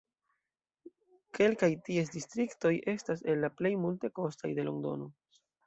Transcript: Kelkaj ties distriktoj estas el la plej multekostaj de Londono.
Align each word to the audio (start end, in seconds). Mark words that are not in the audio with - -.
Kelkaj 1.39 1.69
ties 1.89 2.09
distriktoj 2.17 2.73
estas 2.95 3.23
el 3.29 3.45
la 3.47 3.53
plej 3.61 3.73
multekostaj 3.85 4.53
de 4.59 4.69
Londono. 4.71 5.13